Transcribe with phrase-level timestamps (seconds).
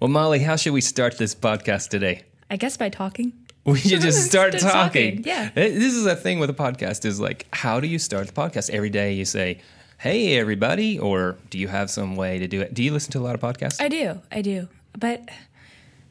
[0.00, 2.24] Well, Molly, how should we start this podcast today?
[2.50, 3.32] I guess by talking.
[3.64, 5.22] We should just start talking.
[5.22, 5.48] talking, yeah.
[5.52, 8.32] Uh, this is a thing with a podcast is like, how do you start the
[8.34, 8.68] podcast?
[8.70, 9.60] Every day you say,
[9.98, 12.74] hey, everybody, or do you have some way to do it?
[12.74, 13.80] Do you listen to a lot of podcasts?
[13.80, 14.68] I do, I do.
[14.98, 15.30] But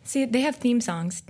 [0.04, 1.22] see, they have theme songs.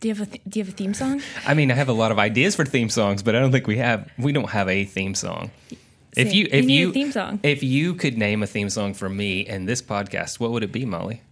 [0.00, 1.22] Do you have a th- Do you have a theme song?
[1.46, 3.66] I mean, I have a lot of ideas for theme songs, but I don't think
[3.66, 5.50] we have, we don't have a theme song.
[6.16, 7.40] If you, you if a you, theme song.
[7.42, 10.72] if you could name a theme song for me and this podcast, what would it
[10.72, 11.22] be, Molly?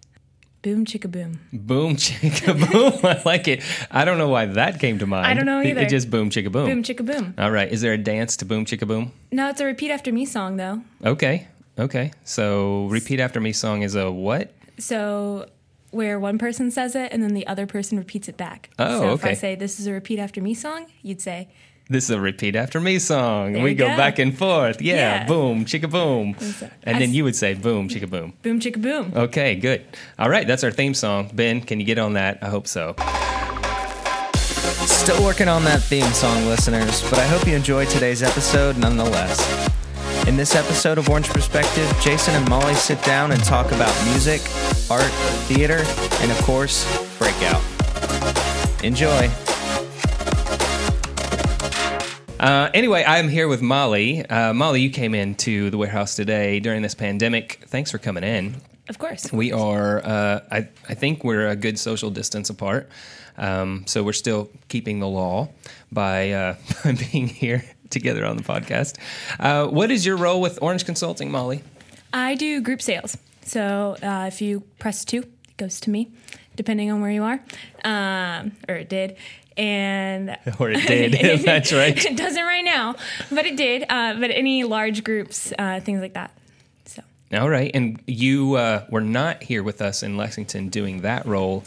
[0.66, 1.38] Boom chicka boom.
[1.52, 2.98] Boom chicka boom.
[3.04, 3.62] I like it.
[3.88, 5.24] I don't know why that came to mind.
[5.24, 5.82] I don't know It- either.
[5.82, 6.66] It just boom chicka boom.
[6.66, 7.34] Boom chicka boom.
[7.38, 7.70] All right.
[7.70, 9.12] Is there a dance to boom chicka boom?
[9.30, 10.82] No, it's a repeat after me song though.
[11.04, 11.46] Okay.
[11.78, 12.10] Okay.
[12.24, 14.54] So repeat after me song is a what?
[14.76, 15.46] So
[15.92, 18.70] where one person says it and then the other person repeats it back.
[18.76, 21.48] Oh, so if I say this is a repeat after me song, you'd say
[21.88, 23.52] This is a repeat after me song.
[23.52, 23.96] There we go, go.
[23.96, 24.82] back and forth.
[24.82, 24.94] Yeah.
[24.96, 25.26] Yeah.
[25.26, 26.34] Boom chicka boom.
[26.40, 28.32] so- And I then s- you would say boom chicka boom.
[28.42, 29.12] boom chicka boom.
[29.14, 29.54] Okay.
[29.54, 29.84] Good.
[30.18, 30.46] All right.
[30.48, 31.30] That's our theme song.
[31.32, 32.38] Ben, can you get on that?
[32.42, 32.96] I hope so.
[34.86, 39.38] Still working on that theme song, listeners, but I hope you enjoyed today's episode nonetheless.
[40.26, 44.40] In this episode of Orange Perspective, Jason and Molly sit down and talk about music,
[44.90, 45.12] art,
[45.46, 45.84] theater,
[46.20, 46.82] and of course,
[47.18, 47.62] Breakout.
[48.82, 49.30] Enjoy.
[52.38, 54.24] Uh, anyway, I'm here with Molly.
[54.26, 57.64] Uh, Molly, you came into the warehouse today during this pandemic.
[57.68, 58.56] Thanks for coming in.
[58.90, 59.32] Of course.
[59.32, 62.90] We are, uh, I, I think we're a good social distance apart.
[63.38, 65.48] Um, so we're still keeping the law
[65.90, 68.98] by, uh, by being here together on the podcast.
[69.40, 71.62] Uh, what is your role with Orange Consulting, Molly?
[72.12, 73.16] I do group sales.
[73.42, 76.10] So uh, if you press two, it goes to me,
[76.54, 77.40] depending on where you are,
[77.84, 79.16] um, or it did.
[79.56, 81.40] And Or it did.
[81.44, 81.96] That's right.
[82.04, 82.94] it doesn't right now,
[83.30, 83.84] but it did.
[83.88, 86.30] Uh, but any large groups, uh, things like that.
[86.84, 87.70] So All right.
[87.74, 91.64] And you uh, were not here with us in Lexington doing that role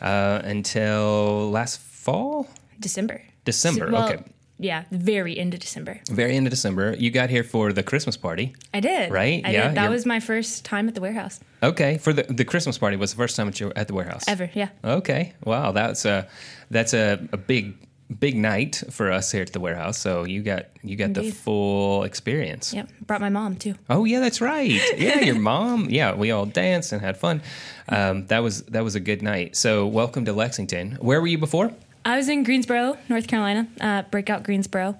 [0.00, 2.48] uh, until last fall?
[2.80, 3.22] December.
[3.44, 4.22] December, Well, okay.
[4.58, 6.00] Yeah, very end of December.
[6.10, 6.94] Very end of December.
[6.98, 8.54] You got here for the Christmas party.
[8.72, 9.12] I did.
[9.12, 9.42] Right?
[9.44, 9.76] I Yeah, Did.
[9.76, 11.98] That you're- was my first time at the warehouse Okay.
[11.98, 14.24] For the, the Christmas party was the first time that you were at the warehouse.
[14.28, 14.50] ever.
[14.54, 14.68] Yeah.
[14.84, 15.34] Okay.
[15.44, 15.72] Wow.
[15.72, 16.26] That's a
[16.70, 17.74] that's a, a big
[18.20, 19.98] big night for us here at the warehouse.
[19.98, 22.72] So you got you got the full experience.
[22.72, 22.88] Yep.
[23.06, 23.74] Brought my mom too.
[23.90, 24.80] Oh yeah, that's right.
[24.96, 25.90] Yeah, your mom.
[25.90, 27.42] Yeah, we all danced and had fun.
[27.88, 29.56] Um, that was that was a good night.
[29.56, 30.92] So welcome to Lexington.
[31.00, 31.72] Where were you before?
[32.06, 33.66] I was in Greensboro, North Carolina.
[33.80, 34.96] Uh, Breakout Greensboro.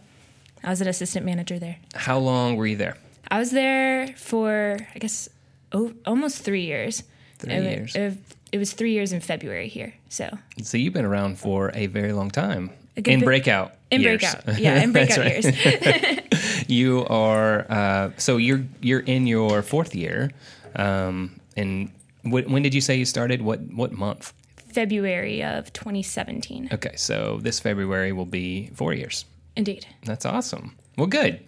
[0.65, 1.77] I was an assistant manager there.
[1.95, 2.97] How long were you there?
[3.31, 5.29] I was there for I guess
[5.71, 7.05] oh, almost three years.
[7.39, 7.95] Three It years.
[7.95, 8.19] It,
[8.51, 9.95] it was three years in February here.
[10.09, 12.71] So So you've been around for a very long time.
[12.97, 13.77] In bit- breakout.
[13.93, 14.21] in years.
[14.21, 15.47] breakout, yeah, in breakout years.
[16.69, 20.33] You are uh, so you're you're in your fourth year.
[20.75, 21.91] Um, and
[22.25, 23.43] wh- when did you say you started?
[23.43, 24.33] What what month?
[24.77, 26.69] February of 2017.
[26.71, 29.25] Okay, so this February will be four years.
[29.57, 29.87] Indeed.
[30.05, 30.77] That's awesome.
[30.99, 31.41] Well, good.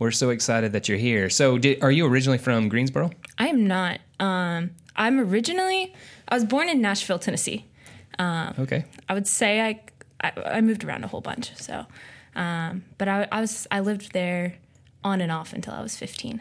[0.00, 1.30] We're so excited that you're here.
[1.30, 3.12] So, did, are you originally from Greensboro?
[3.38, 4.00] I am not.
[4.18, 5.94] Um, I'm originally.
[6.28, 7.66] I was born in Nashville, Tennessee.
[8.20, 8.84] Okay.
[9.08, 9.80] I would say I
[10.20, 11.56] I, I moved around a whole bunch.
[11.56, 11.86] So,
[12.34, 14.56] um, but I, I was I lived there
[15.04, 16.40] on and off until I was 15.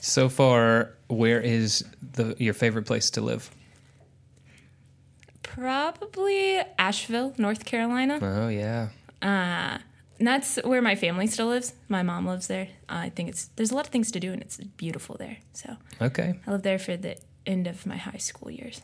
[0.00, 1.84] So far, where is
[2.14, 3.50] the your favorite place to live?
[5.58, 8.18] Probably Asheville, North Carolina.
[8.22, 8.88] Oh yeah.
[9.20, 11.72] And that's where my family still lives.
[11.88, 12.68] My mom lives there.
[12.88, 15.38] Uh, I think it's there's a lot of things to do and it's beautiful there.
[15.52, 16.34] So Okay.
[16.46, 18.82] I lived there for the end of my high school years.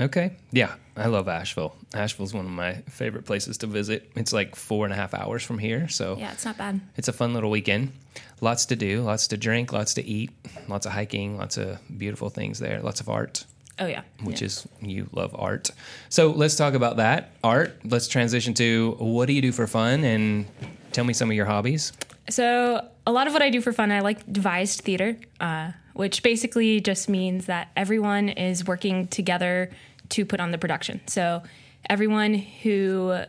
[0.00, 0.36] Okay.
[0.52, 1.74] Yeah, I love Asheville.
[1.92, 4.10] Asheville's one of my favorite places to visit.
[4.14, 6.80] It's like four and a half hours from here, so Yeah, it's not bad.
[6.96, 7.92] it's a fun little weekend.
[8.40, 10.30] Lots to do, lots to drink, lots to eat,
[10.68, 13.44] lots of hiking, lots of beautiful things there, lots of art.
[13.80, 14.46] Oh yeah, which yeah.
[14.46, 15.70] is you love art.
[16.08, 17.78] So let's talk about that art.
[17.84, 20.46] Let's transition to what do you do for fun and
[20.92, 21.92] tell me some of your hobbies.
[22.30, 26.22] So a lot of what I do for fun, I like devised theater, uh, which
[26.22, 29.70] basically just means that everyone is working together
[30.10, 31.00] to put on the production.
[31.06, 31.42] So
[31.88, 33.22] everyone who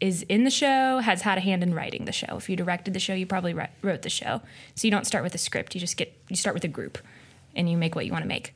[0.00, 2.36] is in the show has had a hand in writing the show.
[2.36, 4.42] If you directed the show, you probably wrote the show.
[4.74, 5.74] So you don't start with a script.
[5.74, 6.98] You just get you start with a group,
[7.56, 8.54] and you make what you want to make.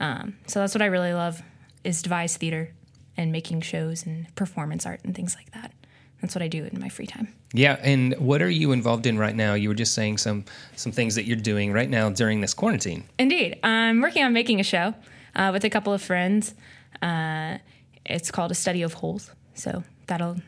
[0.00, 1.42] Um, so that's what I really love
[1.84, 2.72] is devised theater
[3.16, 5.72] and making shows and performance art and things like that.
[6.20, 7.32] That's what I do in my free time.
[7.52, 9.54] Yeah, and what are you involved in right now?
[9.54, 13.04] You were just saying some some things that you're doing right now during this quarantine.
[13.18, 13.58] Indeed.
[13.62, 14.94] I'm working on making a show
[15.36, 16.54] uh, with a couple of friends.
[17.00, 17.58] Uh,
[18.04, 19.30] it's called A Study of Holes.
[19.54, 20.38] So that'll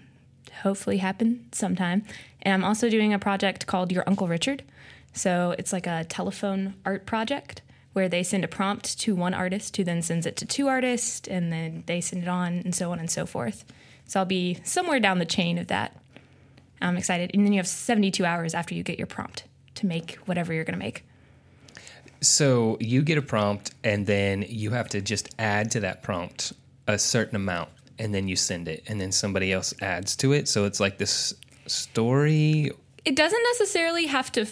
[0.62, 2.04] hopefully happen sometime.
[2.42, 4.64] And I'm also doing a project called Your Uncle Richard.
[5.12, 7.62] So it's like a telephone art project
[8.00, 11.28] where they send a prompt to one artist who then sends it to two artists
[11.28, 13.62] and then they send it on and so on and so forth.
[14.06, 15.94] So I'll be somewhere down the chain of that.
[16.80, 17.30] I'm excited.
[17.34, 19.44] And then you have 72 hours after you get your prompt
[19.74, 21.04] to make whatever you're going to make.
[22.22, 26.54] So you get a prompt, and then you have to just add to that prompt
[26.86, 27.68] a certain amount,
[27.98, 30.48] and then you send it, and then somebody else adds to it.
[30.48, 31.34] So it's like this
[31.66, 32.70] story.
[33.04, 34.46] It doesn't necessarily have to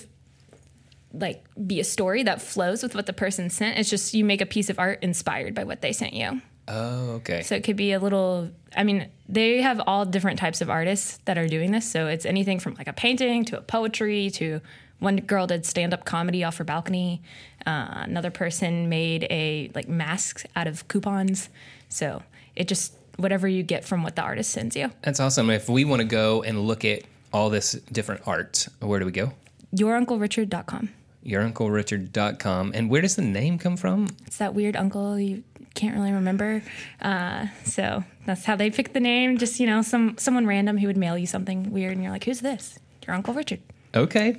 [1.13, 3.79] like be a story that flows with what the person sent.
[3.79, 6.43] It's just you make a piece of art inspired by what they sent you.
[6.69, 7.43] Oh, okay.
[7.43, 11.19] So it could be a little, I mean, they have all different types of artists
[11.25, 11.91] that are doing this.
[11.91, 14.61] So it's anything from like a painting to a poetry to
[14.99, 17.23] one girl did stand up comedy off her balcony.
[17.65, 21.49] Uh, another person made a like masks out of coupons.
[21.89, 22.23] So
[22.55, 24.91] it just, whatever you get from what the artist sends you.
[25.03, 25.49] That's awesome.
[25.49, 27.03] If we want to go and look at
[27.33, 29.33] all this different art, where do we go?
[29.75, 30.91] YourUncleRichard.com.
[31.25, 32.73] YourUncleRichard.com.
[32.75, 34.09] And where does the name come from?
[34.27, 35.43] It's that weird uncle you
[35.75, 36.63] can't really remember.
[37.01, 39.39] Uh, so that's how they picked the name.
[39.39, 42.25] Just, you know, some someone random who would mail you something weird and you're like,
[42.25, 42.79] who's this?
[43.07, 43.61] Your Uncle Richard.
[43.95, 44.39] Okay.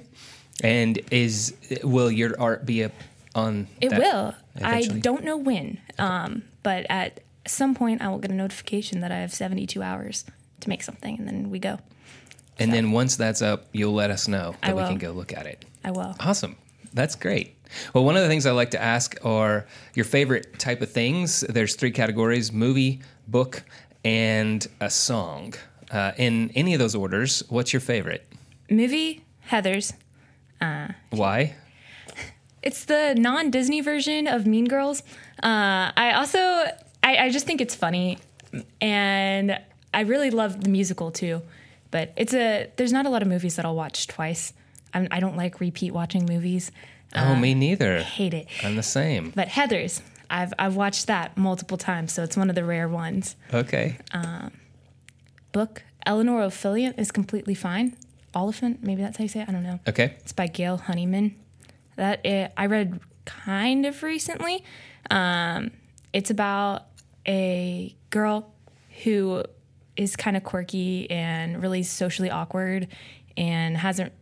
[0.63, 2.91] And is will your art be up
[3.35, 4.33] on It will.
[4.55, 4.97] eventually?
[4.97, 9.11] I don't know when, um, but at some point I will get a notification that
[9.11, 10.25] I have 72 hours
[10.59, 11.79] to make something, and then we go.
[12.59, 15.45] And then once that's up, you'll let us know that we can go look at
[15.45, 15.65] it.
[15.83, 16.15] I will.
[16.19, 16.55] Awesome.
[16.93, 17.55] That's great.
[17.93, 21.41] Well, one of the things I like to ask are your favorite type of things.
[21.41, 23.63] There's three categories movie, book,
[24.03, 25.53] and a song.
[25.91, 28.27] Uh, in any of those orders, what's your favorite?
[28.69, 29.93] Movie, Heathers.
[31.11, 31.55] Why?
[32.61, 35.01] It's the non-Disney version of Mean Girls.
[35.41, 38.17] Uh, I also, I, I just think it's funny,
[38.81, 39.57] and
[39.93, 41.41] I really love the musical too.
[41.91, 44.53] But it's a there's not a lot of movies that I'll watch twice.
[44.93, 46.71] I'm, I don't like repeat watching movies.
[47.15, 47.99] oh, me um, neither.
[47.99, 48.47] Hate it.
[48.63, 49.31] I'm the same.
[49.35, 53.35] But Heathers, I've I've watched that multiple times, so it's one of the rare ones.
[53.53, 53.97] Okay.
[54.11, 54.51] Um,
[55.51, 57.95] book Eleanor Ophelia is completely fine.
[58.33, 59.49] Oliphant, maybe that's how you say it.
[59.49, 59.79] I don't know.
[59.87, 60.15] Okay.
[60.19, 61.35] It's by Gail Honeyman.
[61.95, 64.63] That i I read kind of recently.
[65.09, 65.71] Um,
[66.13, 66.85] it's about
[67.27, 68.51] a girl
[69.03, 69.43] who
[69.99, 72.87] is kind of quirky and really socially awkward,
[73.37, 74.13] and hasn't.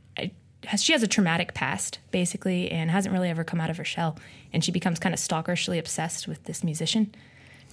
[0.66, 3.86] Has, she has a traumatic past basically, and hasn't really ever come out of her
[3.86, 4.18] shell.
[4.52, 7.14] And she becomes kind of stalkerishly obsessed with this musician.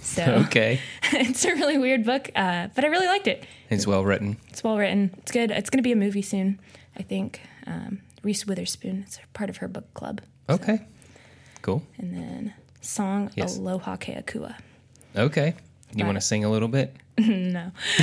[0.00, 0.80] So Okay.
[1.12, 3.46] it's a really weird book, uh, but I really liked it.
[3.70, 4.36] It's well written.
[4.50, 5.14] It's well written.
[5.18, 5.50] It's good.
[5.50, 6.60] It's going to be a movie soon,
[6.96, 7.40] I think.
[7.66, 9.04] Um, Reese Witherspoon.
[9.06, 10.20] It's part of her book club.
[10.48, 10.86] Okay.
[11.62, 11.82] Cool.
[11.96, 13.56] And then song Yes.
[13.56, 14.56] Aloha Ke Akua.
[15.16, 15.54] Okay.
[15.94, 16.94] You want to sing a little bit?
[17.18, 17.70] no.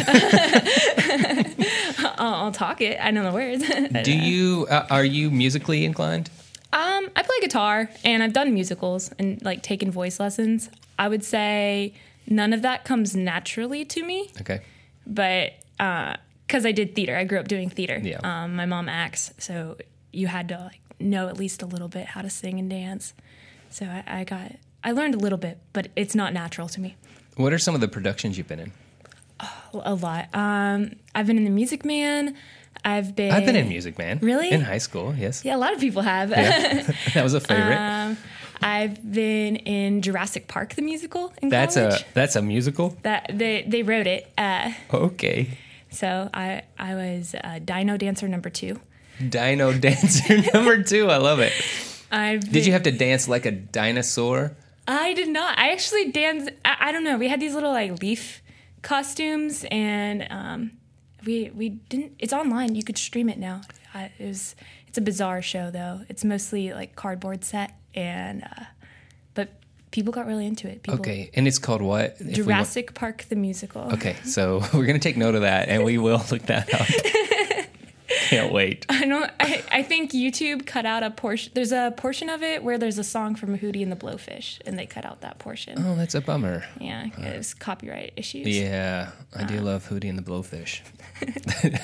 [2.18, 2.98] I'll, I'll talk it.
[3.02, 4.04] I know the words.
[4.04, 6.30] Do you uh, are you musically inclined?
[6.74, 10.70] Um, I play guitar and I've done musicals and like taken voice lessons.
[10.98, 11.94] I would say
[12.28, 14.62] none of that comes naturally to me, Okay.
[15.06, 18.00] but because I did theater, I grew up doing theater.
[18.02, 18.20] Yeah.
[18.24, 19.78] Um, my mom acts, so
[20.14, 23.14] you had to like know at least a little bit how to sing and dance.
[23.70, 24.54] So I, I got,
[24.84, 26.96] I learned a little bit, but it's not natural to me.
[27.42, 28.72] What are some of the productions you've been in?
[29.74, 30.28] A lot.
[30.34, 32.36] Um, I've been in the Music Man.
[32.84, 33.32] I've been.
[33.32, 34.20] I've been in Music Man.
[34.22, 34.52] Really?
[34.52, 35.44] In high school, yes.
[35.46, 36.30] Yeah, a lot of people have.
[37.14, 37.76] that was a favorite.
[37.76, 38.18] um,
[38.62, 42.02] I've been in Jurassic Park the musical in that's college.
[42.02, 42.96] a that's a musical.
[43.04, 44.32] that they they wrote it.
[44.38, 45.58] Uh, Okay.
[45.90, 48.80] so I I was uh, Dino Dancer number two.
[49.28, 51.08] Dino Dancer number two.
[51.10, 51.54] I love it.
[52.12, 54.56] I've Did you have to dance like a dinosaur?
[54.88, 55.58] I did not.
[55.58, 56.50] I actually danced.
[56.66, 57.18] I, I don't know.
[57.18, 58.42] We had these little like leaf
[58.82, 60.72] costumes, and um,
[61.26, 62.14] we we didn't.
[62.20, 62.76] It's online.
[62.76, 63.62] You could stream it now.
[63.94, 64.56] I, it was.
[64.88, 66.02] It's a bizarre show though.
[66.10, 68.64] It's mostly like cardboard set, and uh,
[69.36, 69.54] but
[69.92, 70.84] people got really into it.
[70.84, 72.16] People, Okay, and it's called what?
[72.16, 73.94] If we want- Jurassic Park the musical.
[73.94, 76.88] Okay, so we're gonna take note of that, and we will look that up.
[78.32, 78.86] Can't wait.
[78.90, 79.30] I don't.
[79.40, 81.52] I, I think YouTube cut out a portion.
[81.54, 84.80] There's a portion of it where there's a song from Hootie and the Blowfish, and
[84.80, 85.76] they cut out that portion.
[85.86, 86.64] Oh, that's a bummer.
[86.80, 88.48] Yeah, it was copyright issues.
[88.48, 89.48] Yeah, I Uh.
[89.48, 90.82] do love Hootie and the Blowfish.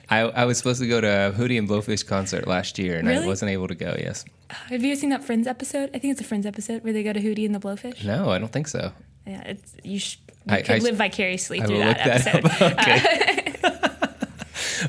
[0.10, 3.08] I, I was supposed to go to a Hootie and Blowfish concert last year, and
[3.08, 3.96] I wasn't able to go.
[3.98, 4.24] Yes.
[4.50, 5.90] Have you seen that Friends episode?
[5.94, 8.04] I think it's a Friends episode where they go to Hootie and the Blowfish.
[8.04, 8.92] No, I don't think so.
[9.26, 9.98] Yeah, it's you.
[9.98, 12.44] Sh- you I- could I- live vicariously I through that that episode.
[12.62, 12.78] up.
[12.78, 13.47] Okay.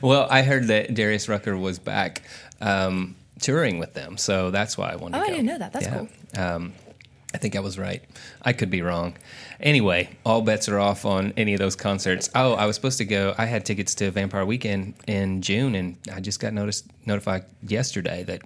[0.02, 2.24] Well, I heard that Darius Rucker was back
[2.62, 5.24] um, touring with them, so that's why I wanted to.
[5.24, 5.74] Oh, to I didn't know that.
[5.74, 6.10] That's cool.
[6.36, 6.74] Um,
[7.34, 8.04] I think I was right.
[8.42, 9.16] I could be wrong.
[9.60, 12.30] Anyway, all bets are off on any of those concerts.
[12.34, 13.36] Oh, I was supposed to go.
[13.38, 18.24] I had tickets to Vampire Weekend in June, and I just got noticed notified yesterday
[18.24, 18.42] that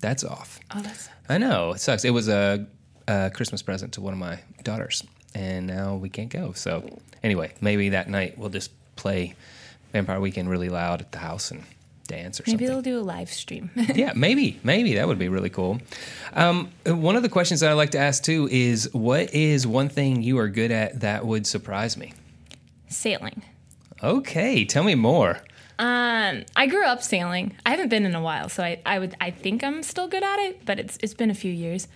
[0.00, 0.58] that's off.
[0.74, 2.04] Oh, that's I know it sucks.
[2.04, 2.66] It was a,
[3.06, 6.52] a Christmas present to one of my daughters, and now we can't go.
[6.52, 9.34] So anyway, maybe that night we'll just play
[9.96, 11.64] Vampire Weekend really loud at the house and
[12.06, 12.66] dance or Maybe something.
[12.66, 13.70] Maybe they'll do a live stream.
[13.94, 15.80] yeah, maybe, maybe that would be really cool.
[16.34, 19.88] Um, one of the questions that I like to ask too is, what is one
[19.88, 22.12] thing you are good at that would surprise me?
[22.88, 23.42] Sailing.
[24.02, 25.38] Okay, tell me more.
[25.78, 27.56] Um, I grew up sailing.
[27.64, 30.22] I haven't been in a while, so I, I would I think I'm still good
[30.22, 31.88] at it, but it's it's been a few years.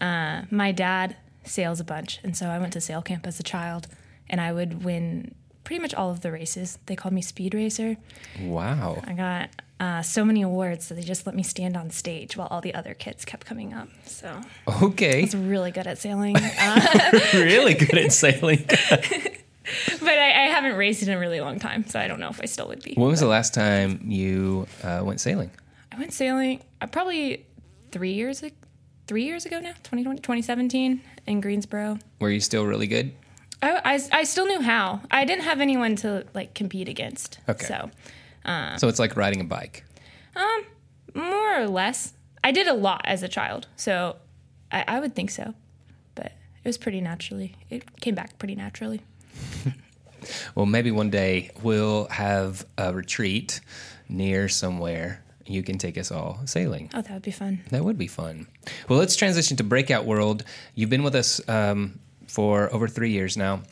[0.00, 3.42] Uh, my dad sails a bunch, and so I went to sail camp as a
[3.42, 3.88] child,
[4.28, 5.34] and I would win
[5.64, 6.78] pretty much all of the races.
[6.86, 7.96] They called me speed racer.
[8.40, 9.02] Wow.
[9.04, 12.46] I got uh, so many awards that they just let me stand on stage while
[12.50, 13.88] all the other kids kept coming up.
[14.06, 14.40] So
[14.82, 18.64] okay, I was really good at sailing, uh, really good at sailing.
[18.68, 22.40] but I, I haven't raced in a really long time, so I don't know if
[22.40, 22.94] I still would be.
[22.94, 25.50] When was the last time you uh, went sailing?
[25.90, 27.46] I went sailing uh, probably
[27.90, 28.54] three years ago.
[29.06, 31.98] Three years ago now, 2020, 2017 in Greensboro.
[32.20, 33.12] Were you still really good?
[33.64, 35.00] I, I, I still knew how.
[35.10, 37.38] I didn't have anyone to like compete against.
[37.48, 37.66] Okay.
[37.66, 37.90] So
[38.78, 39.84] So it's like riding a bike.
[40.36, 40.64] Um,
[41.14, 43.68] more or less, I did a lot as a child.
[43.76, 44.16] So
[44.70, 45.54] I, I would think so,
[46.14, 47.54] but it was pretty naturally.
[47.70, 49.00] It came back pretty naturally.
[50.54, 53.60] Well, maybe one day we'll have a retreat
[54.08, 55.22] near somewhere.
[55.46, 56.88] You can take us all sailing.
[56.94, 57.60] Oh, that would be fun.
[57.70, 58.46] That would be fun.
[58.88, 60.44] Well, let's transition to Breakout World.
[60.74, 61.98] You've been with us um,
[62.34, 63.62] for over three years now.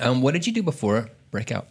[0.00, 1.68] Um, what did you do before Breakout?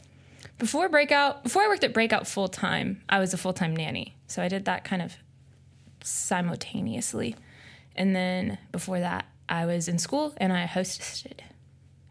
[0.58, 4.16] Before Breakout, before I worked at Breakout full time, I was a full time nanny.
[4.28, 5.14] So I did that kind of
[6.04, 7.36] simultaneously.
[7.96, 11.42] And then before that, I was in school and I hostessed.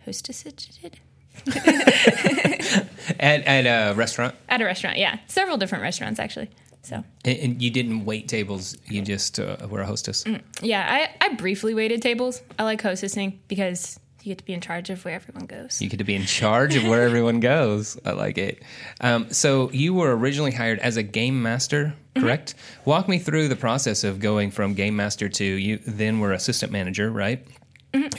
[0.06, 0.98] Hostessed
[3.18, 4.34] At, at a restaurant?
[4.48, 4.98] at a restaurant.
[4.98, 6.50] Yeah, several different restaurants actually.
[6.82, 10.24] So And, and you didn't wait tables, you just uh, were a hostess?
[10.60, 10.86] yeah,
[11.20, 12.42] I, I briefly waited tables.
[12.58, 15.80] I like hostessing because you get to be in charge of where everyone goes.
[15.82, 17.98] You get to be in charge of where everyone goes.
[18.04, 18.62] I like it.
[19.00, 22.54] Um, so you were originally hired as a game master, correct?
[22.84, 25.78] Walk me through the process of going from game master to you.
[25.86, 27.44] Then were assistant manager, right?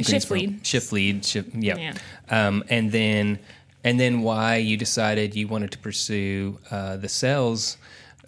[0.01, 0.65] Shift lead.
[0.65, 1.25] Shift lead.
[1.25, 1.77] Shift, yeah.
[1.77, 1.93] Yeah.
[2.29, 3.39] Um, and then
[3.83, 7.77] and then why you decided you wanted to pursue uh, the sales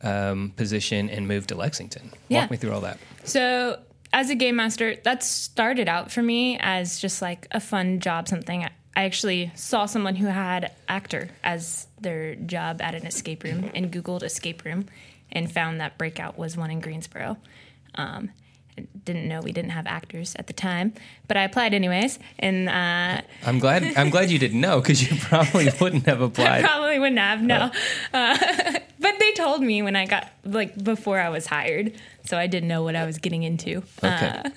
[0.01, 2.10] um, position and move to Lexington.
[2.10, 2.48] Walk Yeah.
[2.50, 2.98] me through all that.
[3.24, 3.79] So,
[4.16, 8.28] as a game master, that started out for me as just like a fun job,
[8.28, 8.64] something.
[8.64, 13.70] I I actually saw someone who had actor as their job at an escape room
[13.76, 14.86] and Googled escape room
[15.32, 17.36] and found that Breakout was one in Greensboro.
[17.96, 18.32] Um,
[19.04, 20.94] didn't know we didn't have actors at the time,
[21.28, 23.84] but I applied anyways, and uh, I'm glad.
[23.98, 26.64] I'm glad you didn't know because you probably wouldn't have applied.
[26.64, 27.72] probably wouldn't have no.
[28.14, 28.84] Uh, but
[29.25, 31.94] they told me when I got like before I was hired,
[32.25, 33.84] so I didn't know what I was getting into.
[34.03, 34.41] Okay.
[34.44, 34.50] Uh,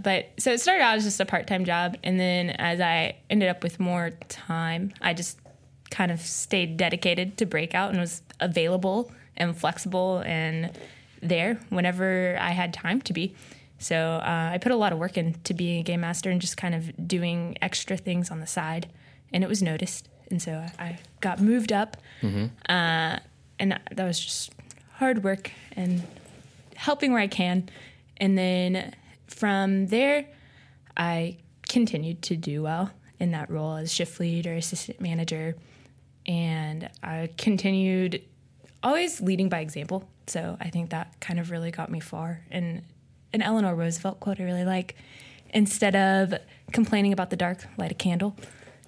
[0.00, 3.48] but so it started out as just a part-time job and then as i ended
[3.48, 5.38] up with more time i just
[5.90, 10.70] kind of stayed dedicated to breakout and was available and flexible and
[11.20, 13.34] there whenever i had time to be
[13.78, 16.56] so uh, i put a lot of work into being a game master and just
[16.56, 18.88] kind of doing extra things on the side
[19.32, 21.96] and it was noticed and so i, I got moved up
[22.68, 23.18] uh,
[23.62, 24.50] and that was just
[24.94, 26.02] hard work and
[26.76, 27.68] helping where I can.
[28.18, 28.94] And then
[29.28, 30.26] from there,
[30.96, 31.38] I
[31.68, 35.54] continued to do well in that role as shift lead or assistant manager.
[36.26, 38.22] And I continued
[38.82, 40.08] always leading by example.
[40.26, 42.42] So I think that kind of really got me far.
[42.50, 42.82] And
[43.32, 44.96] an Eleanor Roosevelt quote I really like
[45.54, 46.34] instead of
[46.72, 48.36] complaining about the dark, light a candle.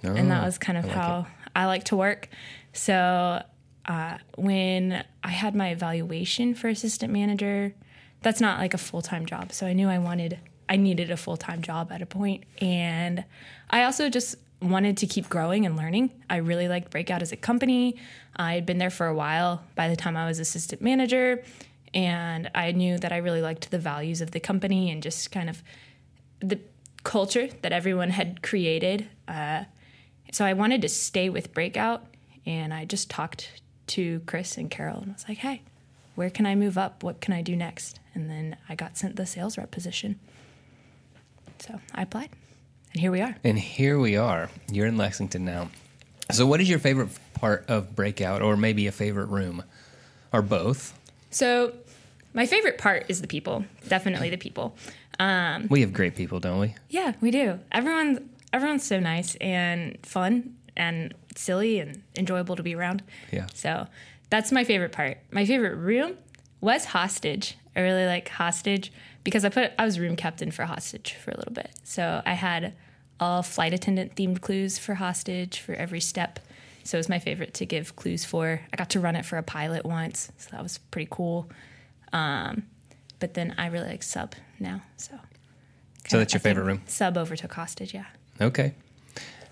[0.02, 1.26] and that Oh, was kind of I like how
[1.57, 2.28] I like to work.
[2.73, 3.43] So
[3.87, 7.75] uh, when I had my evaluation for assistant manager,
[8.23, 9.53] that's not like a full time job.
[9.53, 10.38] So I knew I wanted,
[10.69, 12.45] I needed a full time job at a point.
[12.61, 13.25] and
[13.71, 16.11] I also just wanted to keep growing and learning.
[16.31, 17.97] I really liked Breakout as a company.
[18.37, 21.43] I had been there for a while by the time I was assistant manager,
[21.93, 25.50] and I knew that I really liked the values of the company and just kind
[25.50, 25.62] of
[26.41, 26.61] the
[27.03, 29.09] culture that everyone had created.
[29.29, 29.64] Uh,
[30.33, 32.05] so I wanted to stay with Breakout,
[32.47, 35.62] and I just talked to Chris and Carol and I was like, "Hey,
[36.14, 37.03] where can I move up?
[37.03, 40.19] What can I do next?" And then I got sent the sales rep position.
[41.61, 42.31] So I applied,
[42.93, 43.37] and here we are.
[43.45, 44.50] And here we are.
[44.71, 45.71] You're in Lexington now.
[46.31, 49.62] So, what is your favorite part of Breakout, or maybe a favorite room,
[50.33, 50.99] or both?
[51.31, 51.73] So
[52.33, 53.64] my favorite part is the people.
[53.88, 54.76] Definitely the people.
[55.19, 56.75] Um, We have great people, don't we?
[56.88, 57.61] yeah, we do.
[57.73, 58.21] Everyone's
[58.53, 63.03] everyone's so nice and fun and silly and enjoyable to be around.
[63.33, 63.47] Yeah.
[63.55, 63.87] So
[64.31, 65.19] that's my favorite part.
[65.31, 66.17] My favorite room
[66.61, 67.57] was hostage.
[67.76, 68.93] I really like Hostage
[69.25, 71.71] because I put I was room captain for Hostage for a little bit.
[71.83, 72.75] So I had
[73.21, 76.38] all flight attendant themed clues for Hostage for every step.
[76.85, 78.61] So it was my favorite to give clues for.
[78.73, 81.50] I got to run it for a pilot once, so that was pretty cool.
[82.12, 82.64] Um,
[83.19, 84.83] but then I really like sub now.
[84.97, 85.19] So
[86.09, 86.83] So that's your I favorite room?
[86.87, 88.05] Sub overtook Hostage, yeah.
[88.41, 88.75] Okay.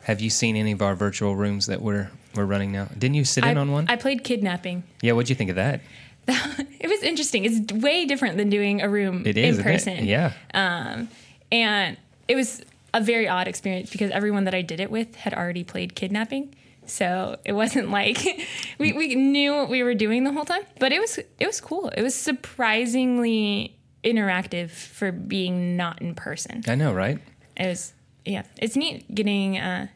[0.04, 2.86] Have you seen any of our virtual rooms that we're we're running now?
[2.98, 3.86] Didn't you sit in on one?
[3.88, 4.84] I played kidnapping.
[5.02, 5.12] yeah.
[5.12, 5.80] What'd you think of that?
[6.82, 7.44] It was interesting.
[7.44, 9.72] It's way different than doing a room It is in isn't it?
[9.72, 10.04] person.
[10.04, 10.32] Yeah.
[10.52, 11.08] Um,
[11.52, 12.60] and it was
[12.92, 16.52] a very odd experience because everyone that I did it with had already played kidnapping.
[16.86, 18.18] So it wasn't like
[18.78, 20.62] we, we knew what we were doing the whole time.
[20.80, 21.88] But it was it was cool.
[21.90, 26.64] It was surprisingly interactive for being not in person.
[26.66, 27.18] I know, right?
[27.56, 27.92] It was
[28.24, 28.42] yeah.
[28.58, 29.88] It's neat getting uh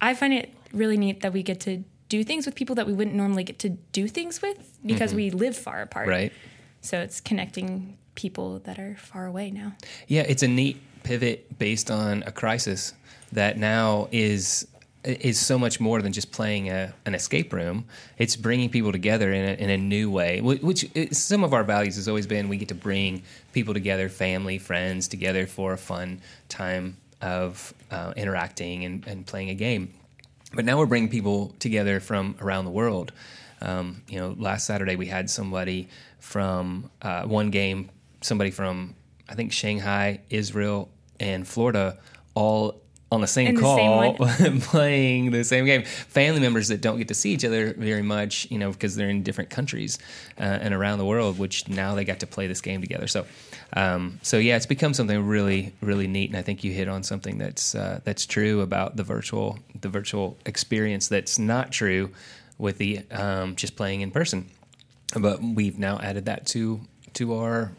[0.00, 2.92] I find it really neat that we get to do things with people that we
[2.92, 6.08] wouldn't normally get to do things with because we live far apart.
[6.08, 6.32] Right.
[6.80, 9.74] So it's connecting people that are far away now.
[10.08, 12.94] Yeah, it's a neat pivot based on a crisis
[13.32, 14.66] that now is
[15.02, 17.86] is so much more than just playing a, an escape room.
[18.18, 21.64] It's bringing people together in a, in a new way, which is, some of our
[21.64, 23.22] values has always been we get to bring
[23.54, 29.50] people together, family, friends together for a fun time of uh, interacting and, and playing
[29.50, 29.92] a game.
[30.52, 33.12] But now we're bringing people together from around the world.
[33.62, 38.94] Um, you know, last Saturday we had somebody from uh, one game, somebody from
[39.28, 41.98] I think Shanghai, Israel, and Florida,
[42.34, 42.80] all
[43.12, 45.84] on the same the call, same playing the same game.
[45.84, 49.10] Family members that don't get to see each other very much, you know, because they're
[49.10, 49.98] in different countries
[50.38, 51.38] uh, and around the world.
[51.38, 53.06] Which now they got to play this game together.
[53.06, 53.26] So,
[53.74, 56.30] um, so yeah, it's become something really, really neat.
[56.30, 59.88] And I think you hit on something that's uh, that's true about the virtual the
[59.88, 61.08] virtual experience.
[61.08, 62.10] That's not true
[62.58, 64.48] with the um, just playing in person.
[65.18, 66.80] But we've now added that to
[67.14, 67.72] to our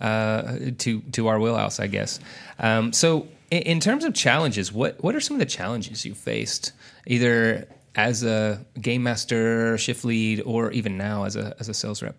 [0.00, 2.20] uh, to to our wheelhouse, I guess.
[2.58, 6.14] Um, so, in, in terms of challenges, what what are some of the challenges you
[6.14, 6.72] faced,
[7.06, 12.02] either as a game master, shift lead, or even now as a as a sales
[12.02, 12.16] rep?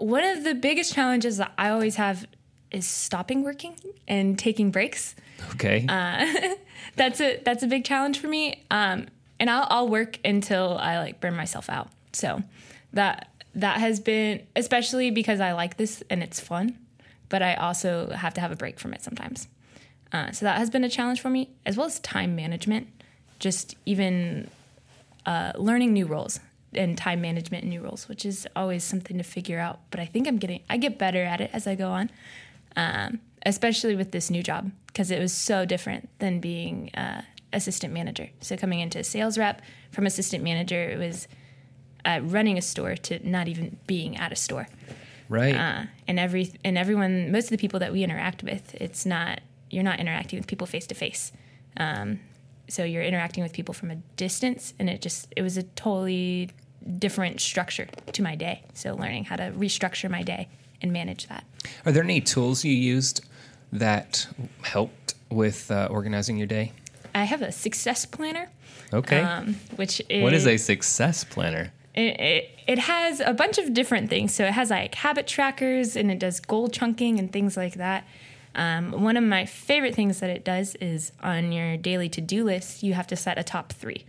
[0.00, 2.26] One of the biggest challenges that I always have
[2.70, 3.74] is stopping working
[4.08, 5.14] and taking breaks.
[5.54, 5.86] Okay,
[6.96, 8.64] That's a that's a big challenge for me.
[8.70, 9.06] Um,
[9.38, 11.88] and I'll I'll work until I like burn myself out.
[12.12, 12.42] So
[12.92, 16.78] that that has been especially because I like this and it's fun,
[17.28, 19.48] but I also have to have a break from it sometimes.
[20.12, 22.88] Uh, so that has been a challenge for me, as well as time management.
[23.38, 24.50] Just even
[25.24, 26.40] uh, learning new roles
[26.72, 29.80] and time management and new roles, which is always something to figure out.
[29.90, 32.10] But I think I'm getting I get better at it as I go on,
[32.76, 37.92] um, especially with this new job because it was so different than being uh, assistant
[37.92, 38.30] manager.
[38.40, 41.26] So coming into a sales rep from assistant manager, it was
[42.04, 44.68] uh, running a store to not even being at a store.
[45.28, 45.54] right.
[45.54, 49.40] Uh, and every and everyone, most of the people that we interact with, it's not
[49.70, 51.32] you're not interacting with people face to face.
[51.76, 52.20] Um,
[52.68, 56.50] So you're interacting with people from a distance, and it just it was a totally
[56.98, 58.62] different structure to my day.
[58.74, 60.48] So learning how to restructure my day
[60.82, 61.44] and manage that.
[61.84, 63.24] Are there any tools you used
[63.72, 64.26] that
[64.62, 66.72] helped with uh, organizing your day?
[67.14, 68.48] I have a success planner,
[68.92, 69.20] Okay.
[69.20, 71.72] um, which is what is a success planner?
[71.94, 74.34] it, it, it has a bunch of different things.
[74.34, 78.04] So it has like habit trackers and it does goal chunking and things like that.
[78.54, 82.44] Um, one of my favorite things that it does is on your daily to do
[82.44, 84.04] list, you have to set a top three.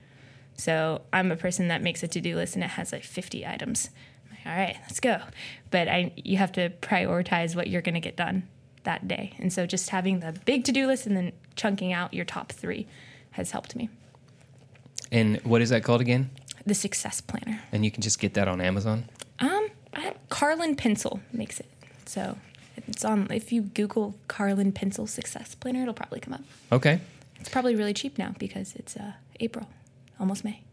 [0.61, 3.47] So I'm a person that makes a to do list and it has like 50
[3.47, 3.89] items.
[4.23, 5.19] I'm like, all right, let's go.
[5.71, 8.47] But I, you have to prioritize what you're going to get done
[8.83, 9.33] that day.
[9.39, 12.51] And so just having the big to do list and then chunking out your top
[12.51, 12.85] three
[13.31, 13.89] has helped me.
[15.11, 16.29] And what is that called again?
[16.63, 17.63] The success planner.
[17.71, 19.05] And you can just get that on Amazon.
[19.39, 21.71] Um, I, Carlin Pencil makes it.
[22.05, 22.37] So
[22.75, 23.25] it's on.
[23.31, 26.43] If you Google Carlin Pencil Success Planner, it'll probably come up.
[26.71, 27.01] Okay.
[27.39, 29.67] It's probably really cheap now because it's uh, April,
[30.19, 30.63] almost May.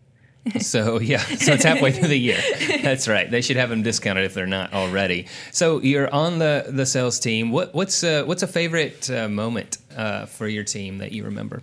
[0.60, 2.40] So yeah, so it's halfway through the year.
[2.80, 3.30] That's right.
[3.30, 5.26] They should have them discounted if they're not already.
[5.52, 7.50] So you're on the the sales team.
[7.50, 11.62] What what's uh, what's a favorite uh, moment uh, for your team that you remember?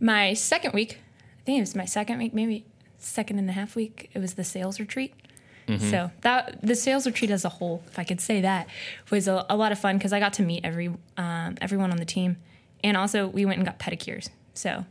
[0.00, 0.98] My second week,
[1.40, 2.64] I think it was my second week, maybe
[2.98, 4.10] second and a half week.
[4.12, 5.14] It was the sales retreat.
[5.90, 8.68] So that the sales retreat as a whole, if I could say that,
[9.10, 11.96] was a, a lot of fun because I got to meet every um, everyone on
[11.96, 12.36] the team,
[12.84, 14.28] and also we went and got pedicures.
[14.54, 14.84] So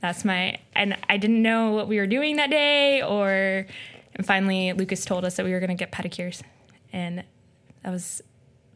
[0.00, 3.66] that's my and I didn't know what we were doing that day, or
[4.14, 6.42] and finally Lucas told us that we were going to get pedicures,
[6.92, 7.24] and
[7.82, 8.22] that was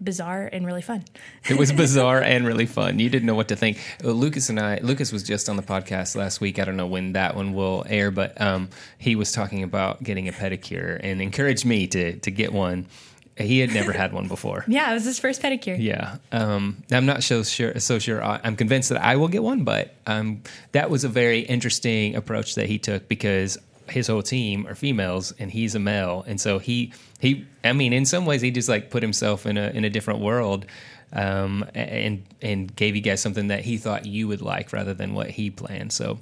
[0.02, 1.04] bizarre and really fun.
[1.48, 2.98] It was bizarre and really fun.
[2.98, 3.78] You didn't know what to think.
[4.02, 6.58] Uh, Lucas and I, Lucas was just on the podcast last week.
[6.58, 10.26] I don't know when that one will air, but um, he was talking about getting
[10.28, 12.86] a pedicure and encouraged me to to get one.
[13.36, 14.64] He had never had one before.
[14.74, 15.76] Yeah, it was his first pedicure.
[15.78, 17.78] Yeah, um, I'm not so sure.
[17.80, 18.22] So sure.
[18.22, 20.42] I'm convinced that I will get one, but um,
[20.72, 25.32] that was a very interesting approach that he took because his whole team are females
[25.38, 27.46] and he's a male, and so he he.
[27.62, 30.20] I mean, in some ways, he just like put himself in a in a different
[30.20, 30.66] world.
[31.12, 35.14] Um, and and gave you guys something that he thought you would like rather than
[35.14, 35.92] what he planned.
[35.92, 36.18] So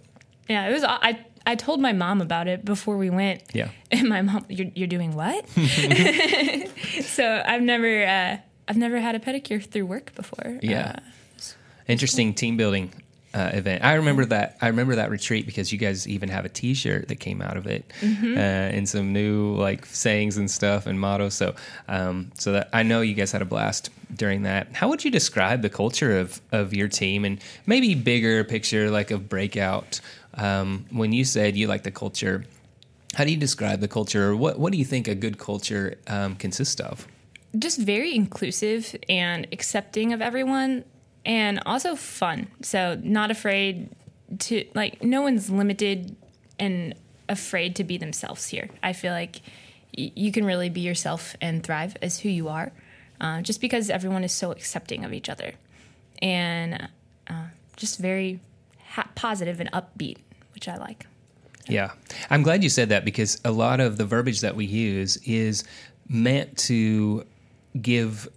[0.50, 0.84] Yeah, it was.
[0.84, 3.42] I I told my mom about it before we went.
[3.52, 3.68] Yeah.
[3.90, 5.48] and my mom, you're you're doing what?
[7.02, 8.36] so I've never uh,
[8.68, 10.58] I've never had a pedicure through work before.
[10.62, 10.96] Yeah.
[10.96, 11.00] Uh,
[11.88, 12.92] interesting team building
[13.34, 13.82] uh, event.
[13.84, 14.56] I remember that.
[14.60, 17.66] I remember that retreat because you guys even have a T-shirt that came out of
[17.66, 18.36] it, Mm-hmm.
[18.36, 18.40] uh,
[18.76, 21.34] and some new like sayings and stuff and mottos.
[21.34, 21.54] So,
[21.88, 24.74] um, so that I know you guys had a blast during that.
[24.74, 29.10] How would you describe the culture of of your team and maybe bigger picture like
[29.10, 30.00] of breakout?
[30.34, 32.44] Um, when you said you like the culture,
[33.14, 34.34] how do you describe the culture?
[34.36, 37.06] What what do you think a good culture um, consists of?
[37.58, 40.82] just very inclusive and accepting of everyone
[41.24, 42.48] and also fun.
[42.62, 43.90] So not afraid
[44.40, 46.16] to like no one's limited
[46.58, 46.94] and
[47.28, 48.68] afraid to be themselves here.
[48.82, 49.40] I feel like
[49.96, 52.72] y- you can really be yourself and thrive as who you are
[53.20, 55.52] uh, just because everyone is so accepting of each other.
[56.20, 56.88] And
[57.28, 58.40] uh, just very
[58.90, 60.18] ha- positive and upbeat
[60.54, 61.06] which i like.
[61.68, 61.92] Yeah.
[62.30, 65.64] I'm glad you said that because a lot of the verbiage that we use is
[66.08, 67.24] meant to
[67.80, 68.28] give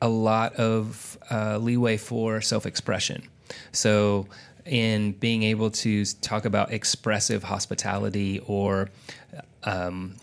[0.00, 3.22] a lot of uh, leeway for self expression.
[3.72, 4.26] So,
[4.64, 8.90] in being able to talk about expressive hospitality or
[9.64, 10.14] um,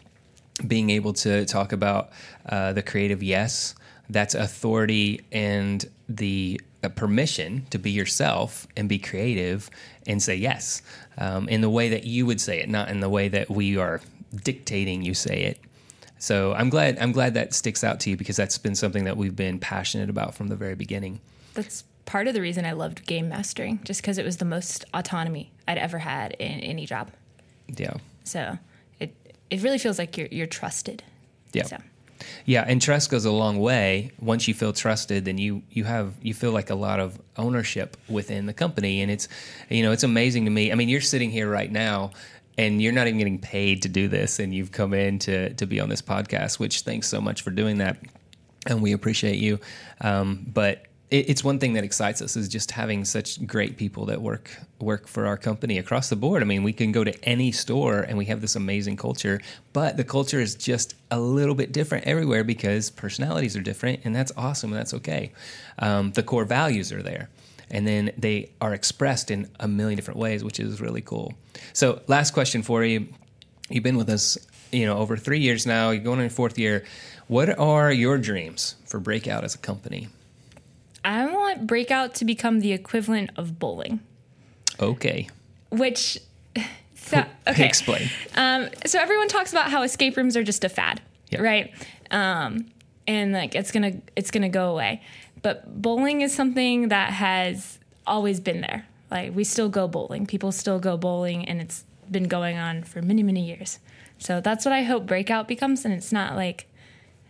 [0.65, 2.09] being able to talk about
[2.47, 3.75] uh, the creative yes,
[4.09, 9.69] that's authority and the uh, permission to be yourself and be creative
[10.05, 10.81] and say yes
[11.17, 13.77] um, in the way that you would say it, not in the way that we
[13.77, 13.99] are
[14.43, 15.59] dictating you say it.
[16.19, 19.17] So I'm glad I'm glad that sticks out to you because that's been something that
[19.17, 21.19] we've been passionate about from the very beginning.
[21.53, 24.85] that's part of the reason i loved game mastering just because it was the most
[24.93, 27.11] autonomy i'd ever had in any job
[27.75, 27.95] Yeah.
[28.23, 28.57] So
[28.99, 29.13] it
[29.49, 31.03] it really feels like you're you're trusted.
[31.53, 31.63] Yeah.
[31.65, 31.77] So
[32.45, 34.11] Yeah, and trust goes a long way.
[34.19, 37.97] Once you feel trusted, then you you have you feel like a lot of ownership
[38.09, 39.27] within the company, and it's
[39.69, 40.71] you know it's amazing to me.
[40.71, 42.11] I mean, you're sitting here right now,
[42.57, 45.65] and you're not even getting paid to do this, and you've come in to to
[45.65, 46.59] be on this podcast.
[46.59, 47.97] Which thanks so much for doing that,
[48.65, 49.59] and we appreciate you.
[50.01, 54.05] Um, but it, it's one thing that excites us is just having such great people
[54.07, 56.41] that work work for our company across the board.
[56.41, 59.39] I mean, we can go to any store and we have this amazing culture,
[59.73, 64.15] but the culture is just a little bit different everywhere because personalities are different, and
[64.15, 65.31] that's awesome and that's okay.
[65.79, 67.29] Um, the core values are there.
[67.69, 71.33] And then they are expressed in a million different ways, which is really cool.
[71.73, 73.07] So, last question for you:
[73.69, 74.37] You've been with us,
[74.71, 75.89] you know, over three years now.
[75.89, 76.85] You're going in your fourth year.
[77.27, 80.07] What are your dreams for Breakout as a company?
[81.03, 83.99] I want Breakout to become the equivalent of bowling,
[84.79, 85.27] Okay,
[85.69, 86.17] which
[86.95, 87.65] so okay.
[87.65, 88.09] explain.
[88.35, 91.01] Um, so everyone talks about how escape rooms are just a fad,
[91.31, 91.41] Yeah.
[91.41, 91.73] right?
[92.11, 92.67] Um,
[93.07, 95.01] and like it's gonna it's gonna go away.
[95.41, 98.85] But bowling is something that has always been there.
[99.09, 100.25] Like we still go bowling.
[100.25, 103.79] People still go bowling, and it's been going on for many many years.
[104.19, 106.67] So that's what I hope Breakout becomes, and it's not like.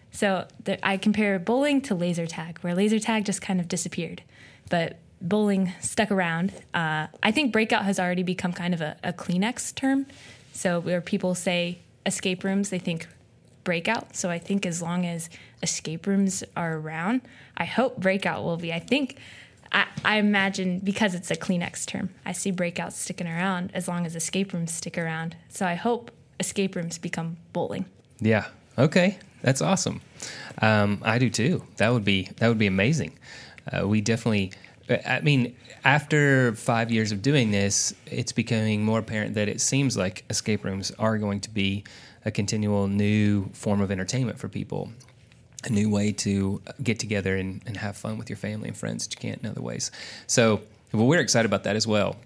[0.10, 4.24] So the, I compare bowling to laser tag, where laser tag just kind of disappeared,
[4.70, 6.54] but bowling stuck around.
[6.74, 10.06] Uh, I think breakout has already become kind of a, a Kleenex term.
[10.54, 13.08] So where people say escape rooms, they think
[13.68, 14.16] breakout.
[14.16, 15.30] So I think as long as
[15.62, 17.20] escape rooms are around,
[17.58, 18.72] I hope breakout will be.
[18.72, 19.18] I think.
[19.70, 24.06] I, I imagine because it's a Kleenex term, I see breakouts sticking around as long
[24.06, 25.36] as escape rooms stick around.
[25.50, 27.84] So I hope escape rooms become bowling.
[28.22, 28.46] Yeah.
[28.78, 29.18] Okay.
[29.42, 30.00] That's awesome.
[30.62, 31.64] Um, I do too.
[31.76, 33.20] That would be that would be amazing.
[33.70, 34.54] Uh, we definitely.
[35.06, 35.54] I mean,
[35.84, 40.64] after five years of doing this, it's becoming more apparent that it seems like escape
[40.64, 41.84] rooms are going to be
[42.28, 44.92] a continual new form of entertainment for people,
[45.64, 49.08] a new way to get together and, and have fun with your family and friends
[49.08, 49.92] that you can't in other ways.
[50.28, 50.62] So,
[50.92, 52.18] well, we're excited about that as well.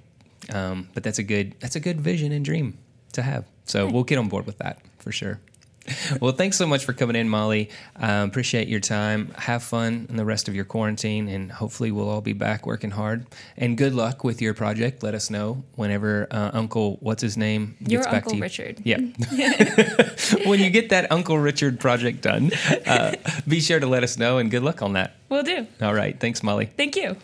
[0.49, 2.79] Um, but that's a good that's a good vision and dream
[3.13, 3.45] to have.
[3.65, 5.39] So we'll get on board with that for sure.
[6.20, 7.70] Well, thanks so much for coming in, Molly.
[7.96, 9.34] Um, appreciate your time.
[9.38, 12.91] Have fun in the rest of your quarantine, and hopefully, we'll all be back working
[12.91, 13.26] hard.
[13.58, 15.04] And good luck with your project.
[15.04, 18.44] Let us know whenever uh, Uncle, what's his name, gets Your back Uncle to you.
[18.44, 18.82] Richard.
[18.84, 18.98] Yeah.
[20.46, 22.52] when you get that Uncle Richard project done,
[22.86, 23.15] uh,
[23.48, 25.15] be sure to let us know, and good luck on that.
[25.30, 25.65] We'll do.
[25.82, 26.20] All right.
[26.20, 26.65] Thanks, Molly.
[26.65, 27.15] Thank you.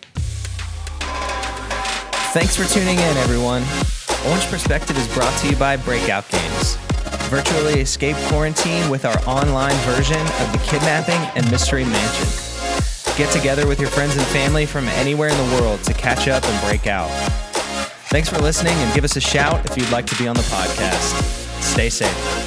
[2.34, 3.64] Thanks for tuning in, everyone.
[4.28, 6.78] Orange Perspective is brought to you by Breakout Games.
[7.30, 12.28] Virtually escape quarantine with our online version of the Kidnapping and Mystery Mansion.
[13.18, 16.44] Get together with your friends and family from anywhere in the world to catch up
[16.46, 17.10] and break out.
[18.10, 20.44] Thanks for listening and give us a shout if you'd like to be on the
[20.44, 21.22] podcast.
[21.62, 22.47] Stay safe.